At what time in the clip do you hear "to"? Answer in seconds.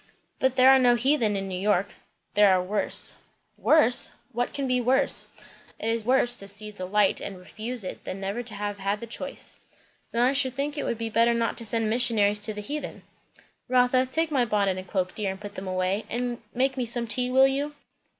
6.37-6.47, 8.41-8.55, 11.59-11.65, 12.41-12.53